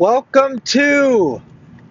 [0.00, 1.42] Welcome to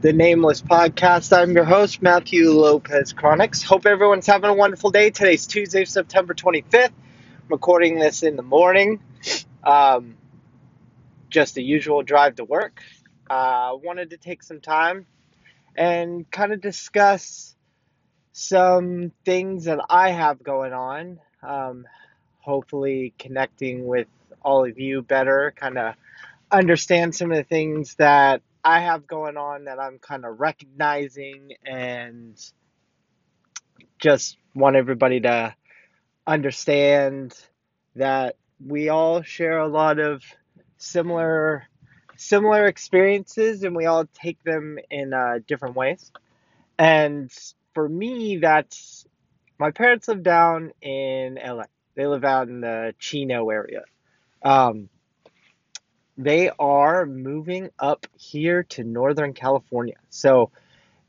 [0.01, 1.31] the Nameless Podcast.
[1.31, 3.62] I'm your host, Matthew Lopez Chronics.
[3.62, 5.12] Hope everyone's having a wonderful day.
[5.12, 6.85] Today's Tuesday, September 25th.
[6.85, 6.91] I'm
[7.49, 8.99] recording this in the morning.
[9.63, 10.15] Um,
[11.29, 12.81] just the usual drive to work.
[13.29, 15.05] I uh, wanted to take some time
[15.76, 17.55] and kind of discuss
[18.31, 21.20] some things that I have going on.
[21.44, 21.85] Um,
[22.39, 24.07] hopefully, connecting with
[24.41, 25.94] all of you better, kind of
[26.52, 31.52] understand some of the things that I have going on that I'm kind of recognizing
[31.66, 32.38] and
[33.99, 35.55] just want everybody to
[36.26, 37.35] understand
[37.95, 38.35] that
[38.66, 40.23] we all share a lot of
[40.77, 41.67] similar
[42.16, 46.12] similar experiences and we all take them in uh, different ways.
[46.77, 47.31] And
[47.73, 49.05] for me, that's
[49.57, 51.63] my parents live down in LA.
[51.95, 53.84] They live out in the Chino area.
[54.43, 54.90] Um,
[56.19, 59.95] they are moving up here to Northern California.
[60.09, 60.51] So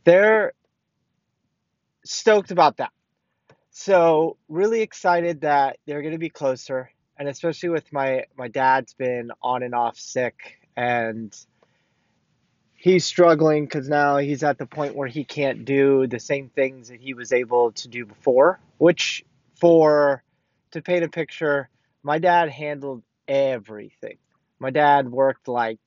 [0.05, 0.53] they're
[2.05, 2.93] stoked about that.
[3.73, 8.95] So really excited that they're going to be closer and especially with my my dad's
[8.95, 11.37] been on and off sick and
[12.75, 16.89] he's struggling cuz now he's at the point where he can't do the same things
[16.89, 19.25] that he was able to do before, which
[19.57, 20.23] for
[20.71, 21.69] to paint a picture,
[22.05, 24.17] my dad handled everything
[24.61, 25.79] my dad worked like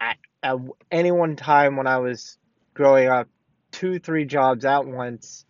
[0.00, 0.56] at, at
[0.90, 2.38] any one time when I was
[2.74, 3.28] growing up,
[3.72, 5.44] two, three jobs at once,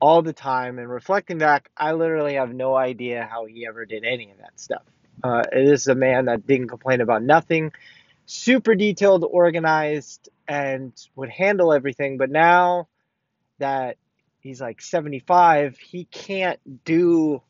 [0.00, 0.78] all the time.
[0.78, 4.58] And reflecting back, I literally have no idea how he ever did any of that
[4.58, 4.82] stuff.
[5.22, 7.72] Uh, it is a man that didn't complain about nothing,
[8.24, 12.16] super detailed, organized, and would handle everything.
[12.16, 12.88] But now
[13.58, 13.98] that
[14.40, 17.42] he's like 75, he can't do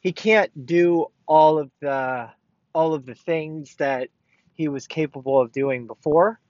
[0.00, 2.30] he can't do all of the
[2.72, 4.08] all of the things that
[4.54, 6.40] he was capable of doing before.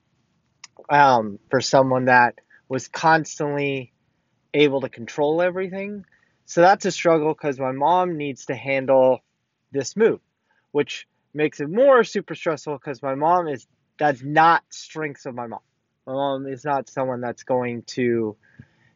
[0.89, 2.35] Um, for someone that
[2.69, 3.91] was constantly
[4.53, 6.05] able to control everything.
[6.45, 9.19] So that's a struggle because my mom needs to handle
[9.71, 10.19] this move,
[10.71, 13.67] which makes it more super stressful because my mom is
[13.97, 15.59] that's not strengths of my mom.
[16.07, 18.37] My mom is not someone that's going to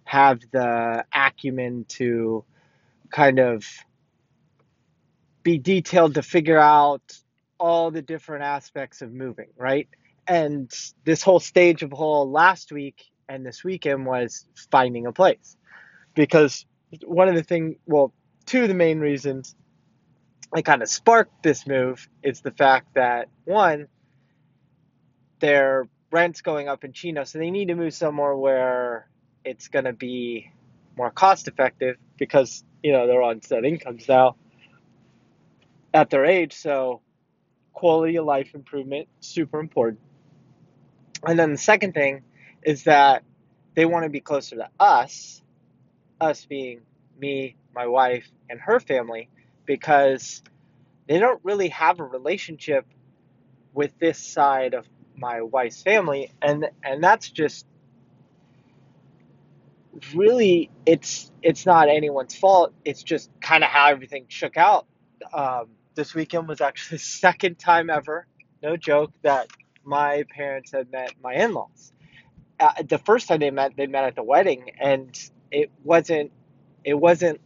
[0.05, 2.43] have the acumen to
[3.11, 3.65] kind of
[5.43, 7.01] be detailed to figure out
[7.59, 9.87] all the different aspects of moving, right?
[10.27, 10.71] And
[11.03, 15.57] this whole stage of whole last week and this weekend was finding a place.
[16.15, 16.65] Because
[17.05, 18.13] one of the thing, well,
[18.45, 19.55] two of the main reasons
[20.53, 23.87] I kind of sparked this move is the fact that one,
[25.39, 29.09] their rent's going up in Chino, so they need to move somewhere where
[29.43, 30.51] it's going to be
[30.95, 34.35] more cost effective because, you know, they're on set incomes now
[35.93, 36.53] at their age.
[36.53, 37.01] So
[37.73, 39.99] quality of life improvement, super important.
[41.25, 42.23] And then the second thing
[42.63, 43.23] is that
[43.75, 45.41] they want to be closer to us,
[46.19, 46.81] us being
[47.19, 49.29] me, my wife, and her family,
[49.65, 50.43] because
[51.07, 52.85] they don't really have a relationship
[53.73, 57.67] with this side of my wife's family and and that's just
[60.15, 64.87] really it's it's not anyone's fault it's just kind of how everything shook out
[65.33, 68.27] um, this weekend was actually the second time ever,
[68.61, 69.47] no joke, that
[69.83, 71.91] my parents had met my in laws.
[72.59, 75.19] Uh, the first time they met, they met at the wedding, and
[75.51, 76.31] it wasn't,
[76.83, 77.41] it wasn't,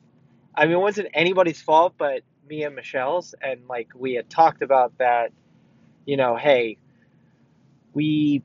[0.53, 3.35] I mean, it wasn't anybody's fault but me and Michelle's.
[3.41, 5.31] And like we had talked about that,
[6.05, 6.77] you know, hey,
[7.93, 8.43] we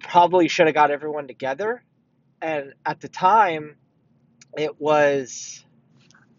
[0.00, 1.82] probably should have got everyone together.
[2.40, 3.76] And at the time,
[4.56, 5.64] it was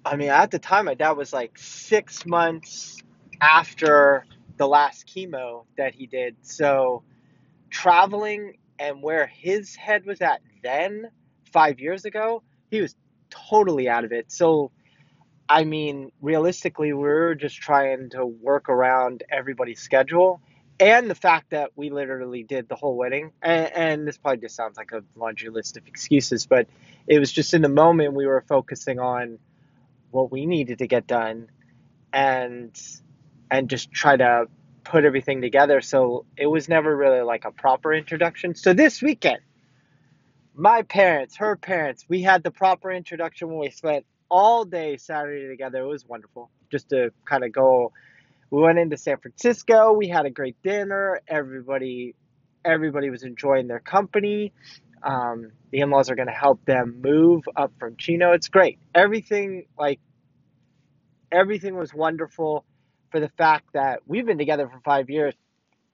[0.06, 2.98] I mean, at the time, my dad was like six months
[3.42, 4.26] after
[4.58, 6.36] the last chemo that he did.
[6.42, 7.04] So,
[7.70, 11.10] traveling and where his head was at then,
[11.52, 12.96] five years ago, he was
[13.30, 14.32] totally out of it.
[14.32, 14.72] So,
[15.48, 20.42] I mean, realistically, we are just trying to work around everybody's schedule
[20.80, 23.32] and the fact that we literally did the whole wedding.
[23.42, 26.68] And, and, this probably just sounds like a laundry list of excuses, but
[27.08, 29.40] it was just in the moment we were focusing on
[30.12, 31.50] what we needed to get done
[32.12, 32.80] and
[33.52, 34.46] and just try to
[34.84, 35.82] put everything together.
[35.82, 38.56] So it was never really like a proper introduction.
[38.56, 39.40] So this weekend
[40.60, 45.48] my parents her parents we had the proper introduction when we spent all day saturday
[45.48, 45.80] together.
[45.80, 46.52] It was wonderful.
[46.70, 47.94] Just to kind of go
[48.52, 49.94] we went into san francisco.
[49.94, 51.22] We had a great dinner.
[51.30, 52.14] Everybody
[52.66, 54.52] everybody was enjoying their company
[55.04, 58.34] um, the in-laws are going to help them move up from Chino.
[58.34, 58.80] It's great.
[58.94, 60.00] Everything like
[61.32, 62.66] everything was wonderful
[63.12, 65.34] for the fact that we've been together for five years.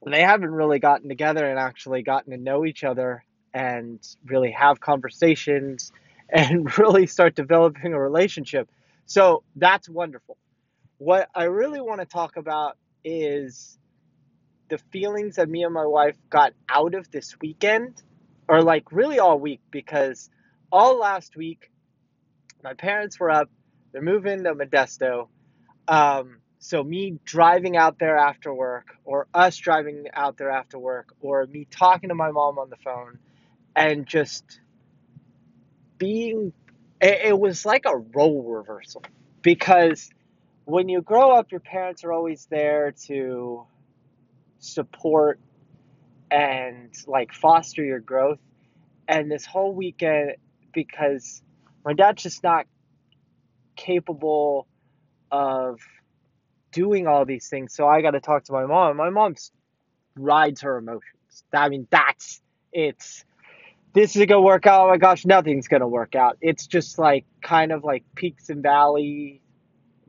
[0.05, 3.23] they haven't really gotten together and actually gotten to know each other
[3.53, 5.91] and really have conversations
[6.29, 8.69] and really start developing a relationship.
[9.05, 10.37] So that's wonderful.
[10.97, 13.77] What I really want to talk about is
[14.69, 18.01] the feelings that me and my wife got out of this weekend,
[18.47, 20.29] or like really all week, because
[20.71, 21.71] all last week,
[22.63, 23.49] my parents were up,
[23.91, 25.27] they're moving to Modesto.
[25.87, 31.13] Um, so me driving out there after work, or us driving out there after work,
[31.21, 33.19] or me talking to my mom on the phone,
[33.75, 34.59] and just
[35.97, 36.53] being,
[37.01, 39.03] it, it was like a role reversal
[39.41, 40.09] because
[40.65, 43.65] when you grow up, your parents are always there to
[44.59, 45.39] support
[46.35, 48.39] and like foster your growth.
[49.07, 50.33] And this whole weekend,
[50.73, 51.41] because
[51.85, 52.65] my dad's just not
[53.77, 54.67] capable
[55.31, 55.79] of
[56.73, 58.97] doing all these things, so I got to talk to my mom.
[58.97, 59.35] My mom
[60.17, 61.43] rides her emotions.
[61.53, 62.41] I mean, that's
[62.73, 63.23] it's.
[63.93, 64.87] This is gonna work out.
[64.87, 66.37] Oh my gosh, nothing's gonna work out.
[66.41, 69.41] It's just like kind of like peaks and valley,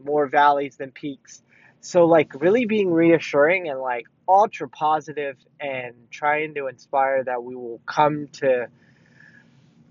[0.03, 1.41] more valleys than peaks.
[1.83, 7.55] So like really being reassuring and like ultra positive and trying to inspire that we
[7.55, 8.69] will come to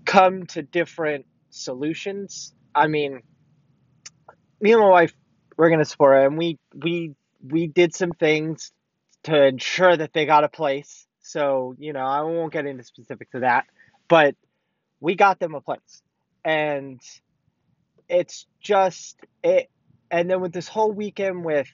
[0.04, 2.52] come to different solutions.
[2.74, 3.22] I mean,
[4.60, 5.14] me and my wife
[5.56, 8.72] we're gonna support it and we we we did some things
[9.24, 11.06] to ensure that they got a place.
[11.20, 13.66] So, you know, I won't get into specifics of that,
[14.08, 14.36] but
[15.00, 16.02] we got them a place.
[16.44, 17.00] And
[18.08, 19.68] it's just it
[20.10, 21.68] and then with this whole weekend with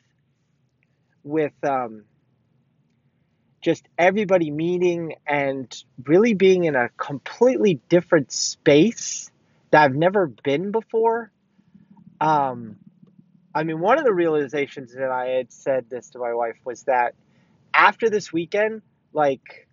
[1.23, 2.05] with um
[3.62, 9.31] just everybody meeting and really being in a completely different space
[9.70, 11.31] that I've never been before.
[12.20, 12.76] Um,
[13.55, 16.82] I mean, one of the realizations that I had said this to my wife was
[16.85, 17.14] that
[17.73, 18.82] after this weekend,
[19.12, 19.69] like,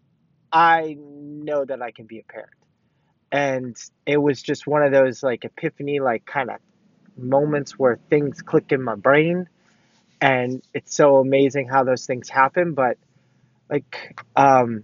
[0.52, 2.52] I know that I can be a parent.
[3.32, 6.58] And it was just one of those, like, epiphany, like, kind of
[7.18, 9.48] moments where things click in my brain.
[10.22, 12.74] And it's so amazing how those things happen.
[12.74, 12.98] But
[13.70, 14.84] like um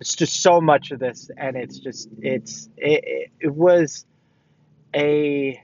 [0.00, 4.06] it's just so much of this and it's just it's it, it was
[4.94, 5.60] a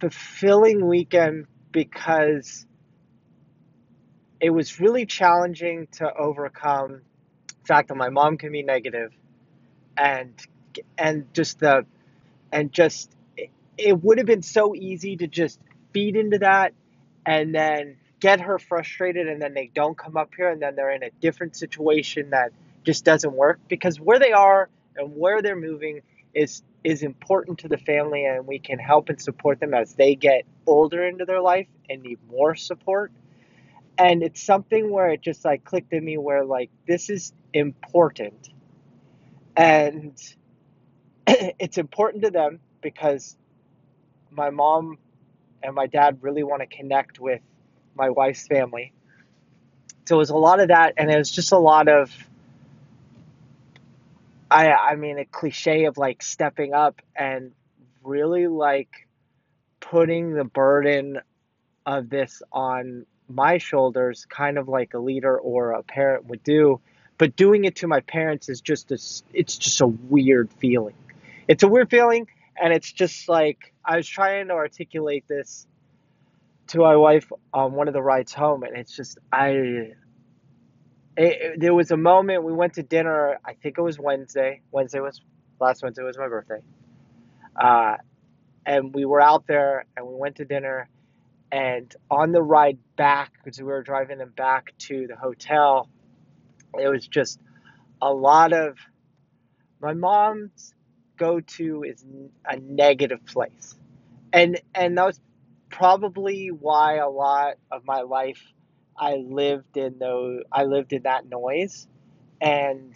[0.00, 2.66] fulfilling weekend because
[4.40, 7.02] it was really challenging to overcome
[7.46, 9.12] the fact that my mom can be negative
[9.96, 10.34] and
[10.98, 11.84] and just the
[12.50, 15.60] and just it, it would have been so easy to just
[15.92, 16.72] feed into that
[17.26, 20.92] and then get her frustrated and then they don't come up here and then they're
[20.92, 22.52] in a different situation that
[22.84, 26.00] just doesn't work because where they are and where they're moving
[26.32, 30.14] is is important to the family and we can help and support them as they
[30.14, 33.10] get older into their life and need more support.
[33.98, 38.50] And it's something where it just like clicked in me where like this is important.
[39.56, 40.16] And
[41.26, 43.36] it's important to them because
[44.30, 44.98] my mom
[45.62, 47.40] and my dad really want to connect with
[47.94, 48.92] my wife's family.
[50.06, 52.10] So it was a lot of that, and it was just a lot of,
[54.50, 57.52] I I mean, a cliche of like stepping up and
[58.02, 59.06] really like
[59.80, 61.20] putting the burden
[61.86, 66.80] of this on my shoulders, kind of like a leader or a parent would do.
[67.18, 68.98] But doing it to my parents is just a,
[69.32, 70.94] it's just a weird feeling.
[71.46, 72.26] It's a weird feeling,
[72.60, 75.66] and it's just like I was trying to articulate this
[76.72, 79.48] to my wife on one of the rides home, and it's just I.
[79.50, 79.96] It,
[81.16, 83.38] it, there was a moment we went to dinner.
[83.44, 84.62] I think it was Wednesday.
[84.70, 85.20] Wednesday was
[85.60, 86.60] last Wednesday was my birthday,
[87.60, 87.96] uh,
[88.64, 90.88] and we were out there and we went to dinner.
[91.50, 95.90] And on the ride back, because we were driving them back to the hotel,
[96.78, 97.38] it was just
[98.00, 98.78] a lot of
[99.82, 100.74] my mom's
[101.18, 102.02] go to is
[102.46, 103.74] a negative place,
[104.32, 105.20] and and that was
[105.72, 108.40] probably why a lot of my life
[108.96, 111.88] I lived in those I lived in that noise.
[112.40, 112.94] And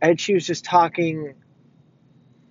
[0.00, 1.34] and she was just talking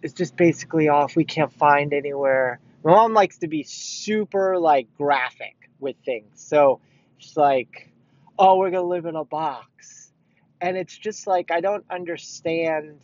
[0.02, 2.60] it's just basically oh, off we can't find anywhere.
[2.84, 6.42] My mom likes to be super like graphic with things.
[6.42, 6.82] So
[7.18, 7.90] she's like
[8.38, 10.12] oh we're gonna live in a box.
[10.60, 13.00] And it's just like i don't understand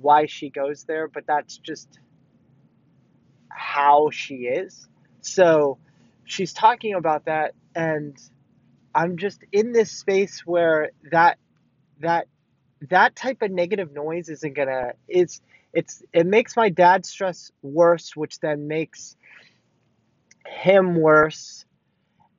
[0.00, 1.98] why she goes there but that's just
[3.48, 4.88] how she is
[5.26, 5.78] so
[6.24, 8.16] she's talking about that, and
[8.94, 11.38] I'm just in this space where that
[12.00, 12.28] that
[12.90, 15.40] that type of negative noise isn't gonna it's
[15.74, 19.16] it's it makes my dad stress worse, which then makes
[20.46, 21.64] him worse,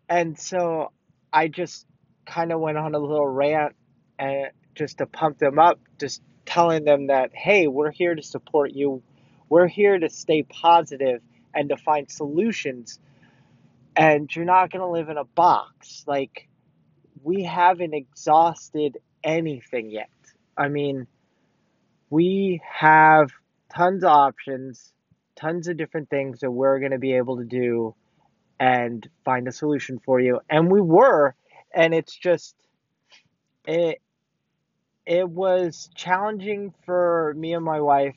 [0.09, 0.91] And so
[1.33, 1.85] I just
[2.25, 3.75] kind of went on a little rant
[4.19, 8.71] and just to pump them up, just telling them that, hey, we're here to support
[8.73, 9.03] you.
[9.49, 11.21] We're here to stay positive
[11.53, 12.99] and to find solutions.
[13.95, 16.03] And you're not going to live in a box.
[16.07, 16.47] Like,
[17.23, 20.09] we haven't exhausted anything yet.
[20.57, 21.07] I mean,
[22.09, 23.31] we have
[23.75, 24.93] tons of options,
[25.35, 27.95] tons of different things that we're going to be able to do
[28.59, 30.39] and find a solution for you.
[30.49, 31.35] And we were,
[31.73, 32.55] and it's just
[33.65, 34.01] it
[35.05, 38.15] it was challenging for me and my wife,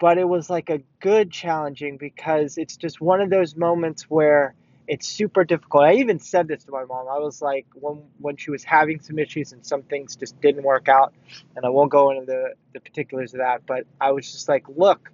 [0.00, 4.54] but it was like a good challenging because it's just one of those moments where
[4.88, 5.84] it's super difficult.
[5.84, 7.06] I even said this to my mom.
[7.06, 10.64] I was like, when when she was having some issues and some things just didn't
[10.64, 11.14] work out,
[11.54, 14.64] and I won't go into the, the particulars of that, but I was just like,
[14.68, 15.12] look,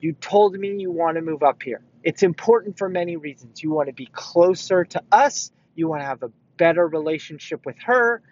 [0.00, 1.82] you told me you want to move up here.
[2.04, 3.62] It's important for many reasons.
[3.62, 7.78] You want to be closer to us, you want to have a better relationship with
[7.80, 8.22] her.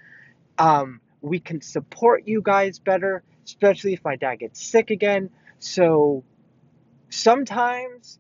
[0.57, 5.31] Um, we can support you guys better, especially if my dad gets sick again.
[5.59, 6.25] So
[7.09, 8.19] sometimes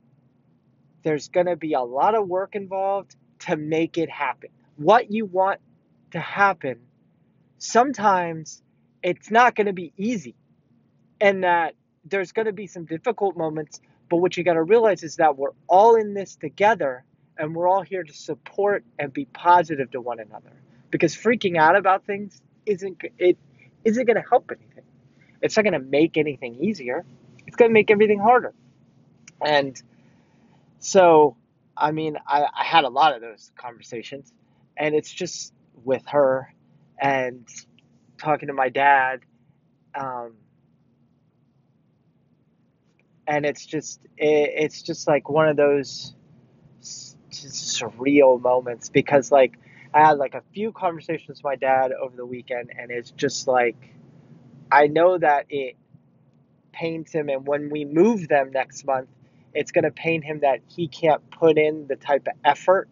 [1.03, 4.51] there's going to be a lot of work involved to make it happen.
[4.77, 5.61] What you want
[6.13, 6.79] to happen,
[7.59, 8.63] sometimes
[9.03, 10.35] it's not going to be easy.
[11.21, 15.03] And that there's going to be some difficult moments, but what you got to realize
[15.03, 17.05] is that we're all in this together
[17.39, 20.53] and we're all here to support and be positive to one another.
[20.91, 23.37] Because freaking out about things isn't it
[23.85, 24.85] isn't going to help anything.
[25.45, 27.05] It's not going to make anything easier.
[27.47, 28.55] It's going to make everything harder.
[29.45, 29.81] And
[30.79, 31.37] so,
[31.77, 34.33] I mean, I, I had a lot of those conversations,
[34.75, 35.53] and it's just
[35.85, 36.53] with her
[36.99, 37.47] and
[38.17, 39.21] talking to my dad.
[39.95, 40.33] Um,
[43.27, 46.15] and it's just it, it's just like one of those
[46.81, 49.59] surreal moments because like
[49.93, 53.47] I had like a few conversations with my dad over the weekend and it's just
[53.47, 53.77] like
[54.75, 55.77] I know that it
[56.73, 59.09] pains him and when we move them next month
[59.55, 62.89] it's going to pain him that he can't put in the type of effort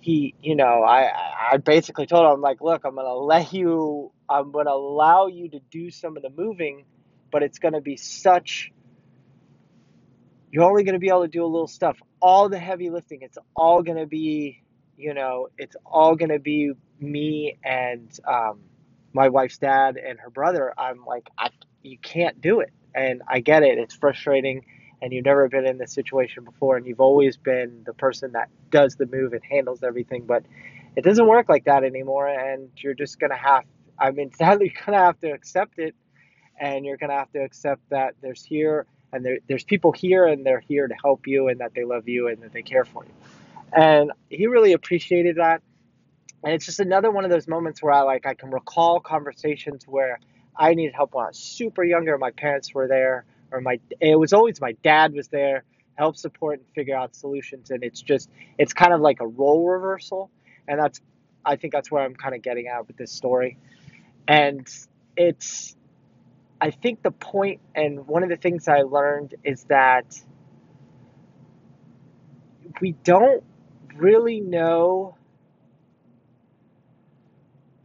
[0.00, 1.10] he you know I
[1.52, 4.72] I basically told him I'm like look I'm going to let you I'm going to
[4.72, 6.84] allow you to do some of the moving
[7.32, 8.72] but it's going to be such
[10.50, 11.98] you're only going to be able to do a little stuff.
[12.20, 14.62] All the heavy lifting, it's all going to be,
[14.96, 18.60] you know, it's all going to be me and um,
[19.16, 20.72] my wife's dad and her brother.
[20.78, 21.48] I'm like, I,
[21.82, 22.70] you can't do it.
[22.94, 23.78] And I get it.
[23.78, 24.66] It's frustrating.
[25.00, 26.76] And you've never been in this situation before.
[26.76, 30.26] And you've always been the person that does the move and handles everything.
[30.26, 30.44] But
[30.96, 32.28] it doesn't work like that anymore.
[32.28, 33.64] And you're just going to have,
[33.98, 35.94] I mean, sadly, you're going to have to accept it.
[36.60, 40.26] And you're going to have to accept that there's here and there, there's people here
[40.26, 42.84] and they're here to help you and that they love you and that they care
[42.84, 43.12] for you.
[43.72, 45.62] And he really appreciated that.
[46.44, 49.84] And it's just another one of those moments where I like I can recall conversations
[49.86, 50.18] where
[50.56, 52.16] I needed help when I was super younger.
[52.18, 55.64] My parents were there, or my it was always my dad was there,
[55.96, 57.70] help support and figure out solutions.
[57.70, 60.30] And it's just it's kind of like a role reversal,
[60.68, 61.00] and that's
[61.44, 63.58] I think that's where I'm kind of getting at with this story.
[64.28, 64.68] And
[65.16, 65.76] it's
[66.60, 70.20] I think the point, and one of the things I learned is that
[72.80, 73.44] we don't
[73.94, 75.16] really know.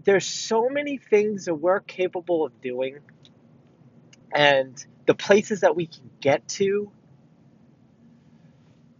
[0.03, 2.99] There's so many things that we're capable of doing,
[4.33, 6.91] and the places that we can get to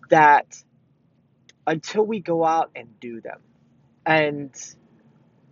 [0.10, 0.62] that
[1.67, 3.39] until we go out and do them.
[4.05, 4.51] And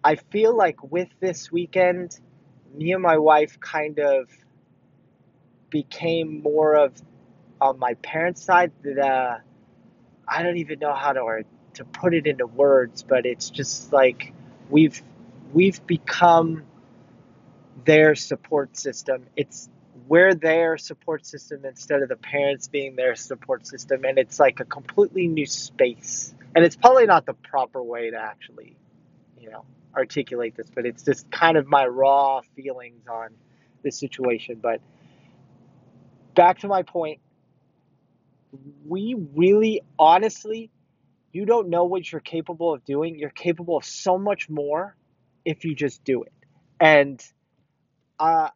[0.03, 2.20] I feel like with this weekend,
[2.74, 4.29] me and my wife kind of
[5.70, 6.94] became more of
[7.62, 9.39] on my parents' side the uh,
[10.27, 11.44] I don't even know how to
[11.75, 14.34] to put it into words, but it's just like
[14.70, 15.01] we've
[15.53, 16.63] we've become
[17.86, 19.25] their support system.
[19.36, 19.70] It's
[20.08, 24.60] we're their support system instead of the parents being their support system and it's like
[24.60, 26.34] a completely new space.
[26.56, 28.75] And it's probably not the proper way to actually,
[29.39, 29.65] you know,
[29.96, 33.29] articulate this, but it's just kind of my raw feelings on
[33.84, 34.60] this situation.
[34.62, 34.82] But
[36.34, 37.20] back to my point,
[38.88, 40.72] we really, honestly,
[41.32, 43.20] you don't know what you're capable of doing.
[43.20, 44.96] You're capable of so much more
[45.50, 46.32] if you just do it.
[46.79, 47.25] And
[48.20, 48.50] uh,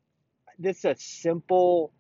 [0.60, 1.92] this is a simple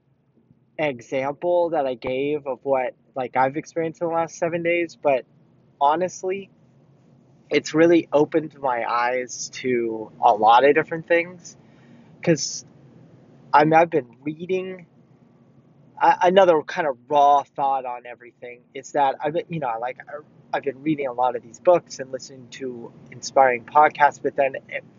[0.77, 5.25] example that I gave of what like I've experienced in the last seven days, but
[5.81, 6.51] honestly,
[7.49, 11.57] it's really opened my eyes to a lot of different things
[12.19, 12.63] because
[13.51, 14.85] I mean, I've been reading
[15.99, 19.97] another kind of raw thought on everything is that I've been, you know, like
[20.53, 24.55] I've been reading a lot of these books and listening to inspiring podcasts, but then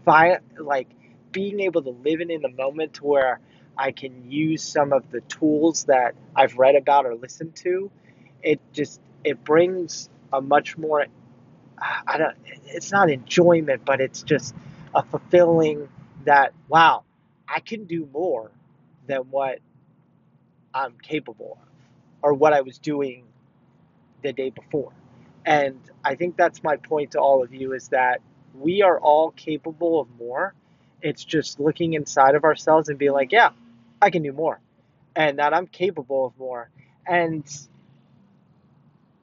[0.07, 0.89] I like
[1.33, 3.41] being able to live in in the moment where
[3.79, 7.91] I can use some of the tools that I've read about or listened to,
[8.43, 11.07] it just it brings a much more
[12.07, 14.55] I don't it's not enjoyment, but it's just
[14.95, 15.89] a fulfilling
[16.25, 17.05] that wow,
[17.49, 18.51] I can do more
[19.07, 19.61] than what
[20.75, 21.69] I'm capable of
[22.23, 23.25] or what I was doing
[24.23, 24.93] the day before.
[25.45, 28.21] And I think that's my point to all of you is that
[28.55, 30.55] we are all capable of more.
[31.03, 33.51] It's just looking inside of ourselves and being like, yeah,
[34.01, 34.61] I can do more.
[35.15, 36.71] And that I'm capable of more.
[37.07, 37.45] And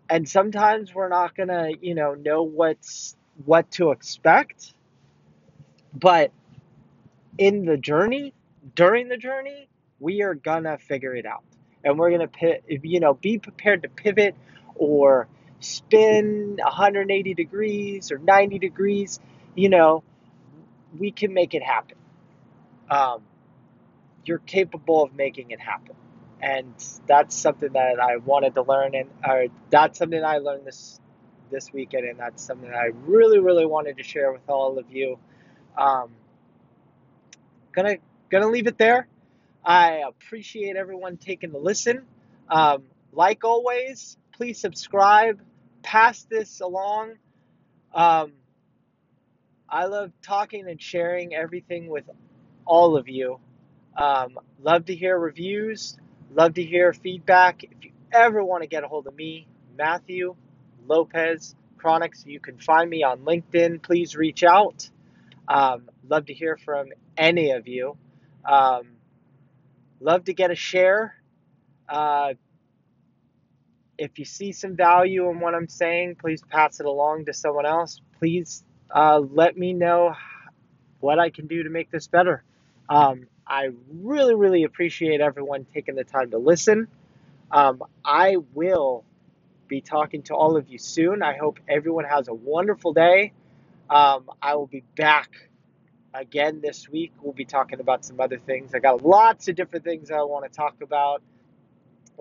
[0.09, 4.73] and sometimes we're not going to, you know, know what's what to expect.
[5.93, 6.31] But
[7.37, 8.33] in the journey,
[8.75, 9.67] during the journey,
[9.99, 11.43] we are gonna figure it out,
[11.83, 12.29] and we're gonna,
[12.67, 14.35] you know, be prepared to pivot
[14.75, 15.27] or
[15.61, 19.19] spin 180 degrees or 90 degrees.
[19.55, 20.03] You know,
[20.97, 21.97] we can make it happen.
[22.89, 23.21] Um,
[24.25, 25.95] you're capable of making it happen,
[26.41, 26.73] and
[27.07, 30.99] that's something that I wanted to learn, and or that's something I learned this
[31.49, 34.91] this weekend, and that's something that I really, really wanted to share with all of
[34.91, 35.17] you.
[35.77, 36.11] Um,
[37.71, 37.97] gonna
[38.29, 39.07] gonna leave it there.
[39.63, 42.03] I appreciate everyone taking the listen.
[42.49, 45.39] Um, like always, please subscribe,
[45.83, 47.15] pass this along.
[47.93, 48.33] Um,
[49.69, 52.05] I love talking and sharing everything with
[52.65, 53.39] all of you.
[53.97, 55.97] Um, love to hear reviews,
[56.33, 57.63] love to hear feedback.
[57.63, 59.47] If you ever want to get a hold of me,
[59.77, 60.35] Matthew
[60.88, 63.81] Lopez Chronics, you can find me on LinkedIn.
[63.81, 64.89] Please reach out.
[65.47, 67.97] Um, love to hear from any of you.
[68.45, 68.83] Um,
[70.00, 71.15] love to get a share.
[71.89, 72.33] Uh,
[74.01, 77.67] if you see some value in what I'm saying, please pass it along to someone
[77.67, 78.01] else.
[78.17, 80.16] Please uh, let me know
[81.00, 82.44] what I can do to make this better.
[82.90, 86.87] Um, I really, really appreciate everyone taking the time to listen.
[87.51, 89.03] Um, I will
[89.68, 91.22] be talking to all of you soon.
[91.22, 93.33] I hope everyone has a wonderful day.
[93.87, 95.29] Um, I will be back
[96.11, 97.14] again this week.
[97.22, 98.74] We'll be talking about some other things.
[98.74, 101.22] I got lots of different things I want to talk about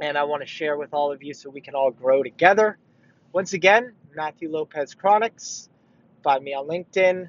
[0.03, 2.79] and I want to share with all of you so we can all grow together.
[3.33, 5.68] Once again, Matthew Lopez Chronics.
[6.22, 7.29] Find me on LinkedIn.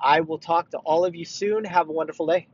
[0.00, 1.64] I will talk to all of you soon.
[1.64, 2.48] Have a wonderful day.